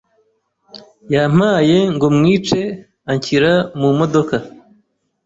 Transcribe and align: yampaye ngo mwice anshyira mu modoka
yampaye 1.13 1.77
ngo 1.93 2.07
mwice 2.15 2.59
anshyira 3.11 3.51
mu 3.79 3.89
modoka 3.99 4.35